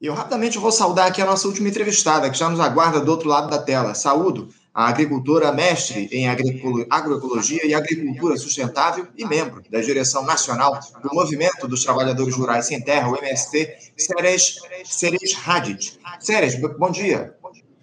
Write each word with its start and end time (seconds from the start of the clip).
E 0.00 0.06
eu 0.06 0.14
rapidamente 0.14 0.58
vou 0.58 0.70
saudar 0.70 1.08
aqui 1.08 1.20
a 1.20 1.26
nossa 1.26 1.48
última 1.48 1.68
entrevistada, 1.68 2.30
que 2.30 2.38
já 2.38 2.48
nos 2.48 2.60
aguarda 2.60 3.00
do 3.00 3.10
outro 3.10 3.28
lado 3.28 3.50
da 3.50 3.58
tela. 3.58 3.94
Saúdo 3.94 4.48
a 4.72 4.86
agricultora 4.86 5.50
mestre 5.50 6.08
em 6.12 6.28
agroecologia 6.28 7.66
e 7.66 7.74
agricultura 7.74 8.36
sustentável 8.36 9.08
e 9.16 9.26
membro 9.26 9.60
da 9.68 9.80
direção 9.80 10.24
nacional 10.24 10.78
do 11.02 11.12
Movimento 11.12 11.66
dos 11.66 11.82
Trabalhadores 11.82 12.36
Rurais 12.36 12.66
Sem 12.66 12.80
Terra, 12.80 13.10
o 13.10 13.16
MST, 13.16 13.76
Ceres, 13.96 14.60
Ceres 14.84 15.36
Hadid. 15.44 15.98
Ceres, 16.20 16.54
bom 16.78 16.92
dia. 16.92 17.34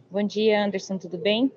Bom 0.09 0.25
dia, 0.25 0.63
Anderson, 0.63 0.97
tudo 0.97 1.17
bem? 1.17 1.51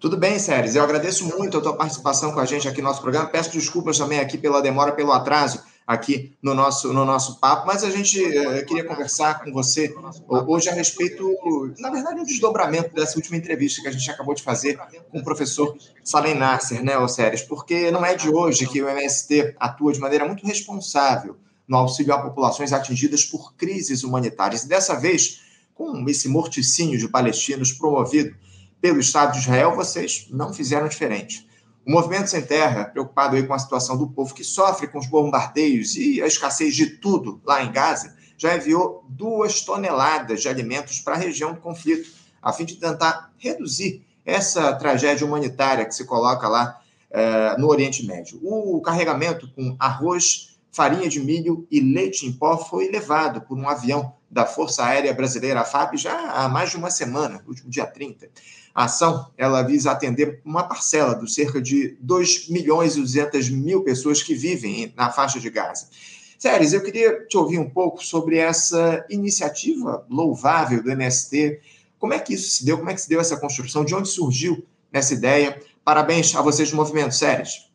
Tudo 0.00 0.16
bem, 0.16 0.40
Ceres. 0.40 0.74
Eu 0.74 0.82
agradeço 0.82 1.24
muito 1.38 1.56
a 1.56 1.60
tua 1.60 1.76
participação 1.76 2.32
com 2.32 2.40
a 2.40 2.44
gente 2.44 2.66
aqui 2.66 2.82
no 2.82 2.88
nosso 2.88 3.00
programa. 3.00 3.28
Peço 3.28 3.52
desculpas 3.52 3.96
também 3.96 4.18
aqui 4.18 4.36
pela 4.36 4.60
demora, 4.60 4.90
pelo 4.90 5.12
atraso 5.12 5.62
aqui 5.86 6.34
no 6.42 6.54
nosso, 6.54 6.92
no 6.92 7.04
nosso 7.04 7.38
papo, 7.38 7.66
mas 7.66 7.84
a 7.84 7.90
gente 7.90 8.18
uh, 8.22 8.64
queria 8.64 8.84
conversar 8.84 9.44
com 9.44 9.52
você 9.52 9.94
hoje 10.28 10.68
a 10.68 10.72
respeito, 10.72 11.30
na 11.78 11.90
verdade, 11.90 12.20
um 12.20 12.24
desdobramento 12.24 12.94
dessa 12.94 13.16
última 13.16 13.36
entrevista 13.36 13.82
que 13.82 13.88
a 13.88 13.90
gente 13.90 14.10
acabou 14.10 14.34
de 14.34 14.42
fazer 14.42 14.78
com 15.10 15.18
o 15.18 15.24
professor 15.24 15.76
Salem 16.02 16.34
Nasser, 16.34 16.82
né, 16.82 16.96
Osséries? 16.96 17.42
Porque 17.42 17.90
não 17.90 18.04
é 18.04 18.14
de 18.14 18.30
hoje 18.30 18.66
que 18.66 18.82
o 18.82 18.88
MST 18.88 19.56
atua 19.58 19.92
de 19.92 20.00
maneira 20.00 20.24
muito 20.24 20.46
responsável 20.46 21.36
no 21.68 21.76
auxílio 21.76 22.14
a 22.14 22.18
populações 22.18 22.72
atingidas 22.72 23.24
por 23.24 23.54
crises 23.54 24.04
humanitárias. 24.04 24.64
E 24.64 24.68
dessa 24.68 24.94
vez, 24.98 25.42
com 25.74 26.08
esse 26.08 26.28
morticínio 26.28 26.98
de 26.98 27.08
palestinos 27.08 27.72
promovido 27.72 28.34
pelo 28.80 29.00
Estado 29.00 29.32
de 29.32 29.38
Israel, 29.38 29.74
vocês 29.74 30.26
não 30.30 30.52
fizeram 30.52 30.88
diferente. 30.88 31.46
O 31.86 31.90
Movimento 31.90 32.30
Sem 32.30 32.40
Terra, 32.40 32.86
preocupado 32.86 33.36
aí 33.36 33.46
com 33.46 33.52
a 33.52 33.58
situação 33.58 33.96
do 33.98 34.08
povo 34.08 34.34
que 34.34 34.42
sofre 34.42 34.86
com 34.86 34.98
os 34.98 35.06
bombardeios 35.06 35.96
e 35.96 36.22
a 36.22 36.26
escassez 36.26 36.74
de 36.74 36.86
tudo 36.86 37.40
lá 37.44 37.62
em 37.62 37.70
Gaza, 37.70 38.16
já 38.38 38.56
enviou 38.56 39.04
duas 39.08 39.60
toneladas 39.60 40.40
de 40.40 40.48
alimentos 40.48 41.00
para 41.00 41.14
a 41.14 41.18
região 41.18 41.52
do 41.52 41.60
conflito, 41.60 42.10
a 42.42 42.52
fim 42.52 42.64
de 42.64 42.76
tentar 42.76 43.30
reduzir 43.38 44.02
essa 44.24 44.72
tragédia 44.74 45.26
humanitária 45.26 45.84
que 45.84 45.94
se 45.94 46.04
coloca 46.04 46.48
lá 46.48 46.80
eh, 47.10 47.56
no 47.58 47.68
Oriente 47.68 48.04
Médio. 48.06 48.40
O 48.42 48.80
carregamento 48.80 49.46
com 49.54 49.76
arroz, 49.78 50.58
farinha 50.72 51.08
de 51.08 51.20
milho 51.20 51.66
e 51.70 51.80
leite 51.80 52.26
em 52.26 52.32
pó 52.32 52.56
foi 52.56 52.90
levado 52.90 53.42
por 53.42 53.58
um 53.58 53.68
avião 53.68 54.14
da 54.34 54.44
Força 54.44 54.84
Aérea 54.84 55.14
Brasileira, 55.14 55.60
a 55.60 55.64
FAB, 55.64 55.96
já 55.96 56.32
há 56.32 56.48
mais 56.48 56.70
de 56.70 56.76
uma 56.76 56.90
semana, 56.90 57.40
último 57.46 57.70
dia 57.70 57.86
30. 57.86 58.28
A 58.74 58.86
ação 58.86 59.30
ela 59.38 59.62
visa 59.62 59.92
atender 59.92 60.40
uma 60.44 60.64
parcela 60.64 61.14
dos 61.14 61.36
cerca 61.36 61.62
de 61.62 61.96
2 62.00 62.48
milhões 62.48 62.96
e 62.96 63.00
200 63.00 63.48
mil 63.50 63.84
pessoas 63.84 64.24
que 64.24 64.34
vivem 64.34 64.92
na 64.96 65.08
faixa 65.12 65.38
de 65.38 65.48
Gaza. 65.48 65.86
Séries, 66.36 66.72
eu 66.72 66.82
queria 66.82 67.24
te 67.26 67.38
ouvir 67.38 67.60
um 67.60 67.70
pouco 67.70 68.04
sobre 68.04 68.36
essa 68.36 69.06
iniciativa 69.08 70.04
louvável 70.10 70.82
do 70.82 70.90
MST. 70.90 71.60
Como 71.96 72.12
é 72.12 72.18
que 72.18 72.34
isso 72.34 72.50
se 72.50 72.64
deu? 72.66 72.76
Como 72.76 72.90
é 72.90 72.94
que 72.94 73.02
se 73.02 73.08
deu 73.08 73.20
essa 73.20 73.36
construção? 73.36 73.84
De 73.84 73.94
onde 73.94 74.08
surgiu 74.08 74.66
essa 74.92 75.14
ideia? 75.14 75.62
Parabéns 75.84 76.34
a 76.34 76.42
vocês 76.42 76.72
do 76.72 76.76
movimento, 76.76 77.14
Séries. 77.14 77.70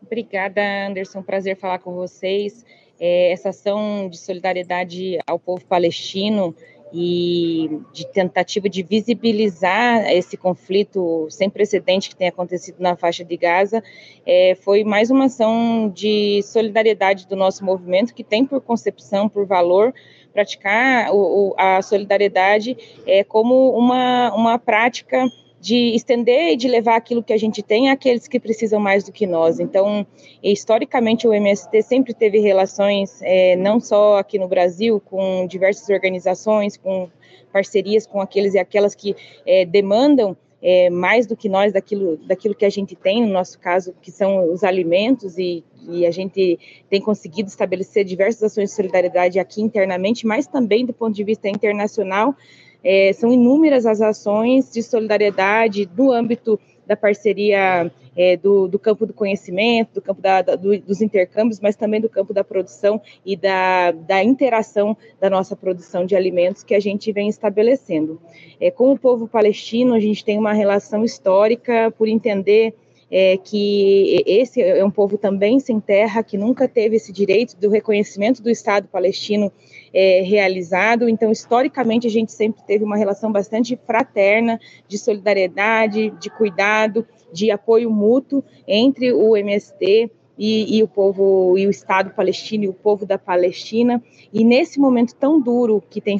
Obrigada, 0.00 0.60
Anderson. 0.86 1.22
Prazer 1.24 1.56
falar 1.56 1.80
com 1.80 1.92
vocês. 1.92 2.64
É, 2.98 3.32
essa 3.32 3.48
ação 3.48 4.08
de 4.08 4.16
solidariedade 4.18 5.18
ao 5.26 5.38
povo 5.38 5.64
palestino 5.64 6.54
e 6.96 7.80
de 7.92 8.06
tentativa 8.06 8.68
de 8.68 8.84
visibilizar 8.84 10.08
esse 10.12 10.36
conflito 10.36 11.26
sem 11.28 11.50
precedente 11.50 12.08
que 12.08 12.14
tem 12.14 12.28
acontecido 12.28 12.76
na 12.78 12.94
faixa 12.94 13.24
de 13.24 13.36
Gaza, 13.36 13.82
é, 14.24 14.54
foi 14.54 14.84
mais 14.84 15.10
uma 15.10 15.24
ação 15.24 15.90
de 15.92 16.40
solidariedade 16.44 17.26
do 17.26 17.34
nosso 17.34 17.64
movimento, 17.64 18.14
que 18.14 18.22
tem 18.22 18.44
por 18.44 18.60
concepção, 18.60 19.28
por 19.28 19.44
valor, 19.44 19.92
praticar 20.32 21.12
o, 21.12 21.48
o, 21.48 21.54
a 21.58 21.82
solidariedade 21.82 22.76
é, 23.04 23.24
como 23.24 23.76
uma, 23.76 24.32
uma 24.32 24.58
prática 24.58 25.28
de 25.64 25.94
estender 25.94 26.52
e 26.52 26.56
de 26.56 26.68
levar 26.68 26.94
aquilo 26.94 27.22
que 27.22 27.32
a 27.32 27.38
gente 27.38 27.62
tem 27.62 27.88
àqueles 27.88 28.28
que 28.28 28.38
precisam 28.38 28.78
mais 28.78 29.02
do 29.02 29.10
que 29.10 29.26
nós. 29.26 29.58
Então, 29.58 30.06
historicamente, 30.42 31.26
o 31.26 31.32
MST 31.32 31.80
sempre 31.80 32.12
teve 32.12 32.38
relações, 32.38 33.18
é, 33.22 33.56
não 33.56 33.80
só 33.80 34.18
aqui 34.18 34.38
no 34.38 34.46
Brasil, 34.46 35.00
com 35.00 35.46
diversas 35.46 35.88
organizações, 35.88 36.76
com 36.76 37.08
parcerias 37.50 38.06
com 38.06 38.20
aqueles 38.20 38.52
e 38.52 38.58
aquelas 38.58 38.94
que 38.94 39.16
é, 39.46 39.64
demandam 39.64 40.36
é, 40.60 40.90
mais 40.90 41.26
do 41.26 41.34
que 41.34 41.48
nós 41.48 41.72
daquilo, 41.72 42.18
daquilo 42.18 42.54
que 42.54 42.66
a 42.66 42.70
gente 42.70 42.94
tem, 42.94 43.24
no 43.24 43.32
nosso 43.32 43.58
caso, 43.58 43.94
que 44.02 44.10
são 44.10 44.52
os 44.52 44.62
alimentos, 44.62 45.38
e, 45.38 45.64
e 45.88 46.04
a 46.04 46.10
gente 46.10 46.58
tem 46.90 47.00
conseguido 47.00 47.48
estabelecer 47.48 48.04
diversas 48.04 48.42
ações 48.42 48.68
de 48.68 48.76
solidariedade 48.76 49.38
aqui 49.38 49.62
internamente, 49.62 50.26
mas 50.26 50.46
também 50.46 50.84
do 50.84 50.92
ponto 50.92 51.14
de 51.14 51.24
vista 51.24 51.48
internacional, 51.48 52.34
é, 52.84 53.12
são 53.14 53.32
inúmeras 53.32 53.86
as 53.86 54.00
ações 54.00 54.70
de 54.70 54.82
solidariedade 54.82 55.88
no 55.96 56.12
âmbito 56.12 56.60
da 56.86 56.94
parceria 56.94 57.90
é, 58.16 58.36
do, 58.36 58.68
do, 58.68 58.78
campo 58.78 59.06
do 59.06 59.12
conhecimento, 59.12 59.94
do 59.94 60.02
campo 60.02 60.20
da, 60.20 60.42
da, 60.42 60.54
do, 60.54 60.78
dos 60.78 61.00
intercâmbios, 61.00 61.60
mas 61.60 61.76
também 61.76 62.00
do 62.00 62.08
campo 62.08 62.32
da 62.32 62.44
produção 62.44 63.00
e 63.24 63.36
da, 63.36 63.90
da, 63.90 64.22
interação 64.22 64.96
da 65.20 65.28
nossa 65.30 65.56
produção 65.56 66.04
de 66.04 66.14
alimentos 66.14 66.62
que 66.62 66.74
a 66.74 66.80
gente 66.80 67.10
vem 67.10 67.28
estabelecendo. 67.28 68.20
É, 68.60 68.70
com 68.70 68.92
o 68.92 68.98
povo 68.98 69.26
palestino, 69.26 69.94
a 69.94 70.00
gente 70.00 70.24
tem 70.24 70.38
uma 70.38 70.52
relação 70.52 71.04
histórica 71.04 71.90
por 71.96 72.06
entender 72.06 72.74
é, 73.10 73.36
que 73.36 74.22
esse 74.26 74.60
é 74.60 74.84
um 74.84 74.90
povo 74.90 75.16
também 75.16 75.60
sem 75.60 75.80
terra, 75.80 76.22
que 76.22 76.36
nunca 76.36 76.66
teve 76.66 76.96
esse 76.96 77.12
direito 77.12 77.56
do 77.56 77.70
reconhecimento 77.70 78.42
do 78.42 78.50
Estado 78.50 78.88
palestino 78.88 79.52
é, 79.94 80.22
realizado. 80.22 81.08
Então, 81.08 81.30
historicamente, 81.30 82.06
a 82.06 82.10
gente 82.10 82.32
sempre 82.32 82.62
teve 82.66 82.84
uma 82.84 82.96
relação 82.96 83.30
bastante 83.30 83.78
fraterna, 83.86 84.60
de 84.88 84.98
solidariedade, 84.98 86.10
de 86.10 86.28
cuidado, 86.28 87.06
de 87.32 87.50
apoio 87.50 87.90
mútuo 87.90 88.42
entre 88.66 89.12
o 89.12 89.36
MST 89.36 90.10
e, 90.36 90.78
e, 90.78 90.82
o 90.82 90.88
povo 90.88 91.56
e 91.56 91.66
o 91.66 91.70
Estado 91.70 92.10
palestino 92.10 92.64
e 92.64 92.68
o 92.68 92.72
povo 92.72 93.06
da 93.06 93.16
Palestina. 93.16 94.02
E 94.32 94.44
nesse 94.44 94.80
momento 94.80 95.14
tão 95.14 95.40
duro 95.40 95.82
que 95.88 96.00
tem, 96.00 96.18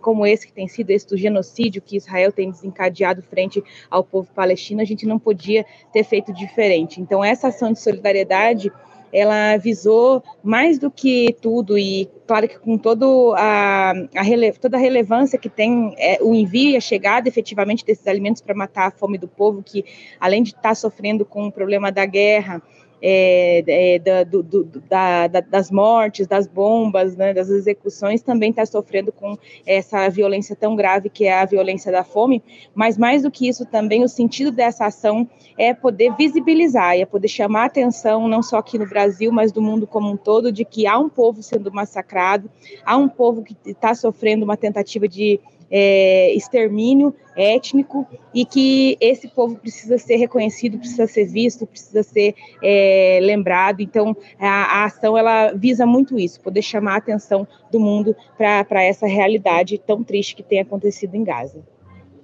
como 0.00 0.26
esse 0.26 0.46
que 0.46 0.52
tem 0.52 0.68
sido 0.68 0.90
esse 0.90 1.08
do 1.08 1.16
genocídio 1.16 1.80
que 1.80 1.96
Israel 1.96 2.30
tem 2.30 2.50
desencadeado 2.50 3.22
frente 3.22 3.62
ao 3.90 4.04
povo 4.04 4.28
palestino, 4.34 4.82
a 4.82 4.84
gente 4.84 5.06
não 5.06 5.18
podia 5.18 5.64
ter 5.92 6.04
feito 6.04 6.32
diferente. 6.32 7.00
Então 7.00 7.24
essa 7.24 7.48
ação 7.48 7.72
de 7.72 7.80
solidariedade 7.80 8.70
ela 9.14 9.56
visou 9.56 10.24
mais 10.42 10.76
do 10.76 10.90
que 10.90 11.36
tudo 11.40 11.78
e 11.78 12.10
claro 12.26 12.48
que 12.48 12.58
com 12.58 12.76
todo 12.76 13.32
a, 13.38 13.92
a 14.16 14.22
rele, 14.22 14.52
toda 14.52 14.76
a 14.76 14.80
relevância 14.80 15.38
que 15.38 15.48
tem 15.48 15.94
é, 15.96 16.18
o 16.20 16.34
envio 16.34 16.70
e 16.70 16.76
a 16.76 16.80
chegada 16.80 17.28
efetivamente 17.28 17.84
desses 17.84 18.06
alimentos 18.08 18.42
para 18.42 18.56
matar 18.56 18.88
a 18.88 18.90
fome 18.90 19.16
do 19.16 19.28
povo 19.28 19.62
que 19.62 19.84
além 20.18 20.42
de 20.42 20.50
estar 20.50 20.62
tá 20.62 20.74
sofrendo 20.74 21.24
com 21.24 21.46
o 21.46 21.52
problema 21.52 21.92
da 21.92 22.04
guerra 22.04 22.60
é, 23.06 23.62
é, 23.66 23.98
da, 23.98 24.24
do, 24.24 24.42
do, 24.42 24.64
da, 24.88 25.26
das 25.26 25.70
mortes, 25.70 26.26
das 26.26 26.46
bombas, 26.46 27.14
né, 27.14 27.34
das 27.34 27.50
execuções, 27.50 28.22
também 28.22 28.48
está 28.48 28.64
sofrendo 28.64 29.12
com 29.12 29.36
essa 29.66 30.08
violência 30.08 30.56
tão 30.56 30.74
grave 30.74 31.10
que 31.10 31.26
é 31.26 31.38
a 31.38 31.44
violência 31.44 31.92
da 31.92 32.02
fome. 32.02 32.42
Mas 32.74 32.96
mais 32.96 33.22
do 33.22 33.30
que 33.30 33.46
isso, 33.46 33.66
também 33.66 34.02
o 34.02 34.08
sentido 34.08 34.50
dessa 34.50 34.86
ação 34.86 35.28
é 35.58 35.74
poder 35.74 36.16
visibilizar, 36.16 36.96
é 36.96 37.04
poder 37.04 37.28
chamar 37.28 37.64
a 37.64 37.66
atenção, 37.66 38.26
não 38.26 38.42
só 38.42 38.56
aqui 38.56 38.78
no 38.78 38.88
Brasil, 38.88 39.30
mas 39.30 39.52
do 39.52 39.60
mundo 39.60 39.86
como 39.86 40.10
um 40.10 40.16
todo, 40.16 40.50
de 40.50 40.64
que 40.64 40.86
há 40.86 40.98
um 40.98 41.10
povo 41.10 41.42
sendo 41.42 41.70
massacrado, 41.70 42.50
há 42.86 42.96
um 42.96 43.08
povo 43.08 43.42
que 43.42 43.54
está 43.66 43.94
sofrendo 43.94 44.46
uma 44.46 44.56
tentativa 44.56 45.06
de 45.06 45.38
é, 45.70 46.32
extermínio 46.34 47.14
étnico 47.36 48.06
e 48.32 48.44
que 48.44 48.96
esse 49.00 49.28
povo 49.28 49.56
precisa 49.56 49.98
ser 49.98 50.16
reconhecido, 50.16 50.78
precisa 50.78 51.06
ser 51.06 51.26
visto, 51.26 51.66
precisa 51.66 52.02
ser 52.02 52.34
é, 52.62 53.18
lembrado. 53.22 53.80
Então, 53.80 54.16
a, 54.38 54.46
a, 54.48 54.84
ação 54.84 55.16
ela 55.16 55.52
visa 55.52 55.84
muito 55.84 56.18
isso, 56.18 56.40
poder 56.40 56.62
chamar 56.62 56.94
a 56.94 56.98
atenção 56.98 57.46
do 57.70 57.80
mundo 57.80 58.14
para 58.36 58.82
essa 58.82 59.06
realidade 59.06 59.78
tão 59.78 60.02
triste 60.02 60.36
que 60.36 60.42
tem 60.42 60.60
acontecido 60.60 61.14
em 61.14 61.24
Gaza. 61.24 61.62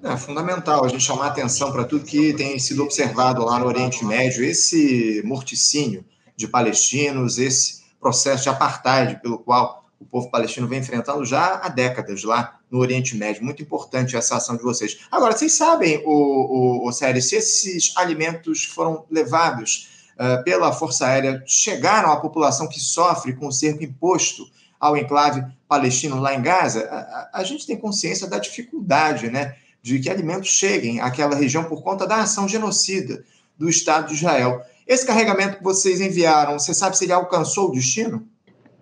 É 0.02 0.16
fundamental 0.16 0.84
a 0.84 0.88
gente 0.88 1.04
chamar 1.04 1.26
atenção 1.26 1.70
para 1.72 1.84
tudo 1.84 2.06
que 2.06 2.32
tem 2.32 2.58
sido 2.58 2.82
observado 2.82 3.44
lá 3.44 3.58
no 3.58 3.66
Oriente 3.66 4.02
Médio, 4.04 4.42
esse 4.42 5.22
morticínio 5.26 6.04
de 6.34 6.48
palestinos, 6.48 7.36
esse 7.36 7.80
processo 8.00 8.44
de 8.44 8.48
apartheid 8.48 9.20
pelo 9.20 9.38
qual 9.38 9.79
o 10.00 10.04
povo 10.06 10.30
palestino 10.30 10.66
vem 10.66 10.78
enfrentando 10.78 11.24
já 11.26 11.60
há 11.62 11.68
décadas 11.68 12.24
lá 12.24 12.58
no 12.70 12.78
Oriente 12.78 13.14
Médio. 13.16 13.44
Muito 13.44 13.62
importante 13.62 14.16
essa 14.16 14.36
ação 14.36 14.56
de 14.56 14.62
vocês. 14.62 14.98
Agora, 15.10 15.36
vocês 15.36 15.52
sabem, 15.52 16.02
o, 16.06 16.84
o, 16.84 16.88
o 16.88 16.92
se 16.92 17.04
esses 17.36 17.94
alimentos 17.96 18.64
foram 18.64 19.04
levados 19.10 19.90
uh, 20.16 20.42
pela 20.42 20.72
Força 20.72 21.06
Aérea, 21.06 21.42
chegaram 21.46 22.10
à 22.10 22.16
população 22.16 22.66
que 22.66 22.80
sofre 22.80 23.34
com 23.34 23.48
o 23.48 23.52
cerco 23.52 23.84
imposto 23.84 24.50
ao 24.80 24.96
enclave 24.96 25.44
palestino 25.68 26.18
lá 26.18 26.34
em 26.34 26.40
Gaza, 26.40 26.88
a, 26.90 27.40
a 27.40 27.44
gente 27.44 27.66
tem 27.66 27.76
consciência 27.76 28.26
da 28.26 28.38
dificuldade, 28.38 29.30
né? 29.30 29.54
De 29.82 29.98
que 29.98 30.08
alimentos 30.08 30.48
cheguem 30.48 31.00
àquela 31.00 31.36
região 31.36 31.64
por 31.64 31.82
conta 31.82 32.06
da 32.06 32.16
ação 32.16 32.48
genocida 32.48 33.22
do 33.58 33.68
Estado 33.68 34.08
de 34.08 34.14
Israel. 34.14 34.62
Esse 34.86 35.06
carregamento 35.06 35.58
que 35.58 35.62
vocês 35.62 36.00
enviaram, 36.00 36.58
você 36.58 36.72
sabe 36.72 36.96
se 36.96 37.04
ele 37.04 37.12
alcançou 37.12 37.68
o 37.68 37.72
destino? 37.72 38.26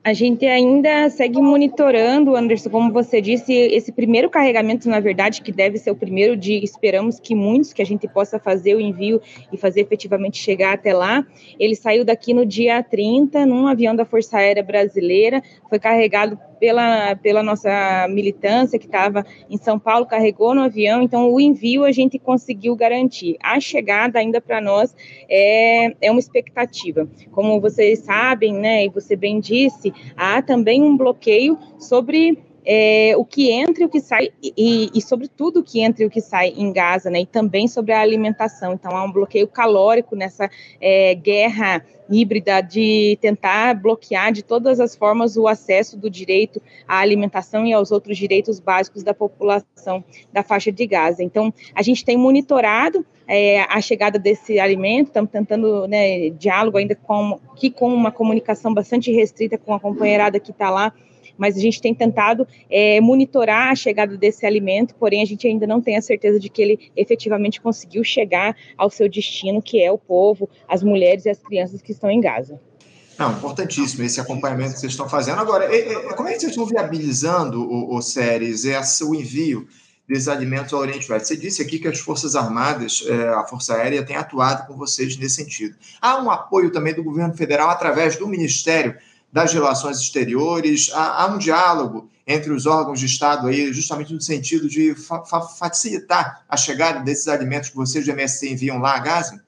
A 0.08 0.14
gente 0.14 0.46
ainda 0.46 1.10
segue 1.10 1.38
monitorando, 1.38 2.34
Anderson, 2.34 2.70
como 2.70 2.90
você 2.90 3.20
disse, 3.20 3.52
esse 3.52 3.93
primeiro 3.93 4.31
carregamento, 4.31 4.88
na 4.88 5.00
verdade, 5.00 5.43
que 5.43 5.52
deve 5.52 5.76
ser 5.76 5.90
o 5.90 5.94
primeiro 5.94 6.34
de 6.34 6.64
esperamos 6.64 7.20
que 7.20 7.34
muitos 7.34 7.75
que 7.75 7.82
a 7.82 7.84
gente 7.84 8.08
possa 8.08 8.38
fazer 8.38 8.75
o 8.75 8.81
envio 8.81 9.20
e 9.52 9.58
fazer 9.58 9.82
efetivamente 9.82 10.38
chegar 10.38 10.72
até 10.72 10.94
lá. 10.94 11.26
Ele 11.60 11.76
saiu 11.76 12.06
daqui 12.06 12.32
no 12.32 12.46
dia 12.46 12.82
30, 12.82 13.44
num 13.44 13.66
avião 13.66 13.94
da 13.94 14.06
Força 14.06 14.38
Aérea 14.38 14.62
Brasileira, 14.62 15.43
foi 15.69 15.78
carregado 15.78 16.40
pela, 16.58 17.16
pela 17.16 17.43
nossa 17.43 18.06
militância 18.08 18.78
que 18.78 18.87
estava 18.87 19.25
em 19.49 19.56
São 19.56 19.78
Paulo, 19.78 20.06
carregou 20.06 20.55
no 20.55 20.62
avião, 20.62 21.02
então 21.02 21.31
o 21.31 21.40
envio 21.40 21.84
a 21.84 21.93
gente 21.93 22.19
conseguiu 22.19 22.75
garantir. 22.76 23.37
A 23.43 23.60
chegada 23.60 24.19
ainda 24.19 24.40
para 24.40 24.60
nós 24.60 24.94
é, 25.28 25.94
é 26.00 26.10
uma 26.10 26.20
expectativa. 26.20 27.08
Como 27.31 27.60
vocês 27.60 28.00
sabem, 28.00 28.52
né, 28.55 28.84
e 28.84 28.88
você 28.88 29.16
bem 29.16 29.40
disse, 29.40 29.93
há 30.16 30.43
também 30.43 30.82
um 30.82 30.96
bloqueio 30.96 31.58
sobre 31.78 32.38
é, 32.70 33.15
o 33.17 33.25
que 33.25 33.50
entra 33.50 33.82
e 33.82 33.87
o 33.87 33.88
que 33.88 33.99
sai, 33.99 34.29
e, 34.43 34.91
e 34.94 35.00
sobre 35.00 35.26
tudo 35.26 35.61
o 35.61 35.62
que 35.62 35.81
entra 35.81 36.03
e 36.03 36.06
o 36.06 36.11
que 36.11 36.20
sai 36.20 36.49
em 36.55 36.70
Gaza, 36.70 37.09
né, 37.09 37.23
e 37.23 37.26
também 37.26 37.67
sobre 37.67 37.93
a 37.93 38.00
alimentação. 38.03 38.75
Então, 38.75 38.94
há 38.94 39.03
um 39.03 39.11
bloqueio 39.11 39.49
calórico 39.49 40.15
nessa 40.15 40.50
é, 40.79 41.15
guerra 41.15 41.82
híbrida 42.11 42.61
de 42.61 43.17
tentar 43.23 43.73
bloquear 43.75 44.32
de 44.32 44.43
todas 44.43 44.81
as 44.81 44.94
formas 44.94 45.38
o 45.38 45.49
acesso 45.49 45.97
do 45.97 46.11
direito 46.11 46.61
à 46.87 46.99
alimentação 46.99 47.67
e 47.67 47.73
aos 47.73 47.91
outros 47.91 48.19
direitos 48.19 48.61
básicos 48.61 49.03
da 49.03 49.14
população 49.14 50.05
da 50.31 50.43
faixa 50.43 50.71
de 50.71 50.87
Gaza. 50.87 51.23
Então, 51.23 51.53
a 51.75 51.81
gente 51.81 52.05
tem 52.05 52.19
monitorado 52.19 53.05
é, 53.26 53.61
a 53.62 53.81
chegada 53.81 54.19
desse 54.19 54.61
alimento, 54.61 55.06
estamos 55.06 55.31
tentando 55.31 55.88
né, 55.88 56.29
diálogo 56.31 56.76
ainda 56.76 56.94
com, 56.94 57.41
que 57.56 57.71
com 57.71 57.94
uma 57.94 58.12
comunicação 58.12 58.75
bastante 58.75 59.11
restrita 59.11 59.56
com 59.56 59.73
a 59.73 59.81
companheirada 59.81 60.38
que 60.38 60.50
está 60.50 60.69
lá 60.69 60.93
mas 61.38 61.56
a 61.56 61.61
gente 61.61 61.81
tem 61.81 61.94
tentado 61.94 62.46
é, 62.69 63.00
monitorar 63.00 63.70
a 63.70 63.75
chegada 63.75 64.17
desse 64.17 64.44
alimento, 64.44 64.94
porém 64.96 65.23
a 65.23 65.25
gente 65.25 65.46
ainda 65.46 65.67
não 65.67 65.81
tem 65.81 65.96
a 65.96 66.02
certeza 66.02 66.38
de 66.38 66.49
que 66.49 66.61
ele 66.61 66.90
efetivamente 66.96 67.61
conseguiu 67.61 68.02
chegar 68.02 68.56
ao 68.76 68.90
seu 68.90 69.08
destino, 69.08 69.62
que 69.62 69.82
é 69.82 69.90
o 69.90 69.96
povo, 69.96 70.50
as 70.69 70.82
mulheres 70.82 71.25
e 71.25 71.31
as 71.31 71.38
crianças 71.38 71.81
que 71.81 71.93
estão 71.93 72.11
em 72.11 72.20
Gaza. 72.20 72.61
Não, 73.19 73.32
importantíssimo 73.32 74.05
esse 74.05 74.20
acompanhamento 74.20 74.75
que 74.75 74.81
vocês 74.81 74.93
estão 74.93 75.08
fazendo. 75.08 75.40
Agora, 75.40 75.69
como 76.17 76.29
é 76.29 76.35
que 76.35 76.40
vocês 76.40 76.52
estão 76.52 76.64
viabilizando, 76.64 77.61
o, 77.61 77.96
o 77.96 78.00
Séries, 78.00 78.64
esse, 78.64 79.02
o 79.02 79.12
envio 79.12 79.67
desses 80.08 80.29
alimentos 80.29 80.73
ao 80.73 80.81
Oriente 80.81 81.11
Médio? 81.11 81.26
Você 81.26 81.37
disse 81.37 81.61
aqui 81.61 81.81
que 81.81 81.88
as 81.88 81.99
Forças 81.99 82.37
Armadas, 82.37 83.05
é, 83.08 83.29
a 83.31 83.44
Força 83.44 83.75
Aérea, 83.75 84.05
tem 84.05 84.14
atuado 84.14 84.69
com 84.69 84.76
vocês 84.76 85.17
nesse 85.17 85.35
sentido. 85.35 85.75
Há 86.00 86.23
um 86.23 86.31
apoio 86.31 86.70
também 86.70 86.94
do 86.94 87.02
governo 87.02 87.35
federal 87.35 87.69
através 87.70 88.17
do 88.17 88.29
Ministério 88.29 88.94
das 89.32 89.52
relações 89.52 89.98
exteriores, 89.98 90.90
há, 90.94 91.22
há, 91.22 91.26
um 91.26 91.38
diálogo 91.38 92.08
entre 92.26 92.52
os 92.52 92.66
órgãos 92.66 93.00
de 93.00 93.06
Estado 93.06 93.46
aí, 93.46 93.72
justamente 93.72 94.12
no 94.12 94.20
sentido 94.20 94.69
de 94.69 94.94
fa 94.94 95.22
facilitar 95.22 96.44
a 96.48 96.56
chegada 96.56 97.00
desses 97.00 97.28
alimentos 97.28 97.70
que 97.70 97.76
vocês 97.76 98.04
do 98.04 98.10
MST 98.10 98.52
enviam 98.52 98.78
lá 98.78 98.96
a 98.96 99.00
Gaza? 99.00 99.42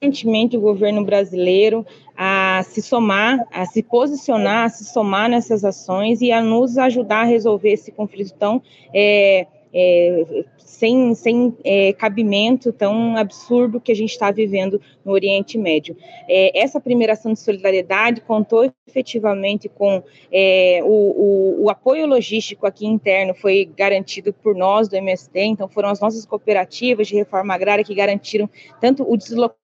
Recentemente, 0.00 0.56
o 0.56 0.60
governo 0.60 1.04
brasileiro 1.04 1.86
a 2.16 2.64
se 2.68 2.82
somar, 2.82 3.40
a 3.50 3.64
se 3.66 3.82
posicionar, 3.82 4.66
a 4.66 4.68
se 4.68 4.84
somar 4.84 5.28
nessas 5.28 5.64
ações 5.64 6.20
e 6.20 6.30
a 6.30 6.40
nos 6.40 6.78
ajudar 6.78 7.22
a 7.22 7.24
resolver 7.24 7.72
esse 7.72 7.90
conflito 7.90 8.34
tão 8.38 8.62
é, 8.94 9.46
é, 9.78 10.44
sem, 10.56 11.14
sem 11.14 11.54
é, 11.62 11.92
cabimento 11.92 12.72
tão 12.72 13.14
absurdo 13.14 13.78
que 13.78 13.92
a 13.92 13.94
gente 13.94 14.12
está 14.12 14.30
vivendo 14.30 14.80
no 15.04 15.12
Oriente 15.12 15.58
Médio. 15.58 15.94
É, 16.26 16.58
essa 16.58 16.80
primeira 16.80 17.12
ação 17.12 17.34
de 17.34 17.40
solidariedade 17.40 18.22
contou 18.22 18.72
efetivamente 18.88 19.68
com 19.68 20.02
é, 20.32 20.80
o, 20.82 20.86
o, 20.86 21.64
o, 21.64 21.70
apoio 21.70 22.06
logístico 22.06 22.66
aqui 22.66 22.86
interno, 22.86 23.34
foi 23.34 23.70
garantido 23.76 24.32
por 24.32 24.54
nós 24.54 24.88
do 24.88 24.96
MST, 24.96 25.38
então 25.40 25.68
foram 25.68 25.90
as 25.90 26.00
nossas 26.00 26.24
cooperativas 26.24 27.06
de 27.06 27.14
reforma 27.14 27.52
agrária 27.52 27.84
que 27.84 27.94
garantiram 27.94 28.48
tanto 28.80 29.02
o 29.02 29.14
deslocamento. 29.14 29.60